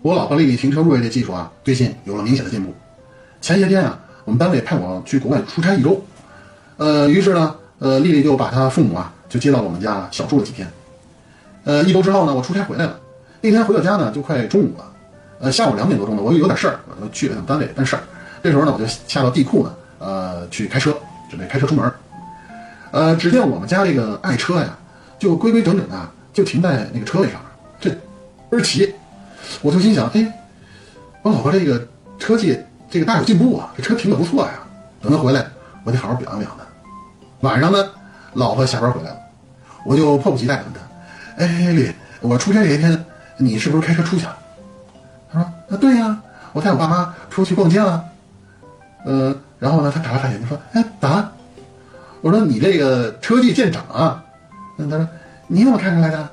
[0.00, 2.72] 我老婆丽丽停车入位这技术啊，最近有了明显的进步。
[3.40, 6.00] 前些天啊，我们单位派我去国外出差一周，
[6.76, 10.68] 呃，于是呢，呃，丽丽就把她父母啊就接到我们家小住了几天。
[11.64, 12.96] 呃，一周之后呢，我出差回来了，
[13.40, 14.84] 那天回到家呢就快中午了，
[15.40, 18.02] 呃，下午两点多钟呢，我有点事儿，我就去了趟单位办事儿。
[18.40, 20.96] 这时候呢，我就下到地库呢，呃，去开车，
[21.28, 21.92] 准备开车出门。
[22.92, 24.78] 呃，只见我们家这个爱车呀，
[25.18, 27.40] 就规规整整的就停在那个车位上，
[27.80, 27.90] 这
[28.48, 28.94] 倍儿齐。
[29.62, 30.32] 我就心想，哎，
[31.22, 31.86] 我老婆这个
[32.18, 32.58] 车技
[32.90, 34.52] 这个大有进步啊，这车停的不错呀。
[35.00, 35.46] 等她回来，
[35.84, 36.64] 我得好好表扬表扬她。
[37.48, 37.78] 晚上呢，
[38.34, 39.16] 老婆下班回来了，
[39.84, 40.80] 我就迫不及待的问她，
[41.44, 43.04] 哎，丽，我出差这些天，
[43.36, 44.36] 你是不是开车出去了？
[45.32, 46.20] 她说，啊，对呀，
[46.52, 48.04] 我带我爸妈出去逛街了。
[49.04, 51.30] 呃，然后呢，她眨了眨眼睛说，哎，咋？
[52.20, 54.24] 我说你这个车技见长啊。
[54.76, 55.08] 嗯，她说
[55.46, 56.28] 你怎么看出来的？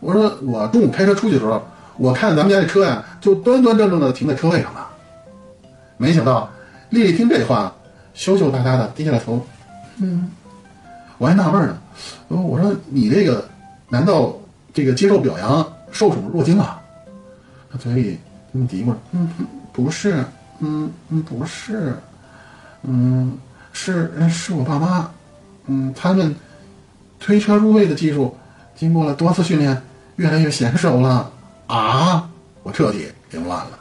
[0.00, 1.62] 我说我中午开车出去的时候。
[1.96, 4.88] 我看咱们家这车呀，就端端正正的停在车位上了。
[5.96, 6.50] 没想到
[6.88, 7.74] 丽丽听这话，
[8.14, 9.44] 羞羞答答的低下了头。
[9.98, 10.30] 嗯，
[11.18, 11.78] 我还纳闷呢，
[12.28, 13.46] 我说你这个
[13.88, 14.34] 难道
[14.72, 16.80] 这个接受表扬受宠若惊啊？
[17.70, 18.18] 她嘴里
[18.52, 19.28] 这么嘀咕着，嗯，
[19.72, 20.24] 不是，
[20.60, 21.94] 嗯嗯，不是，
[22.82, 23.36] 嗯，
[23.72, 25.10] 是是我爸妈，
[25.66, 26.34] 嗯，他们
[27.18, 28.34] 推车入位的技术，
[28.74, 29.80] 经过了多次训练，
[30.16, 31.30] 越来越娴熟了。
[31.70, 32.28] 啊！
[32.62, 33.79] 我彻底凌乱了。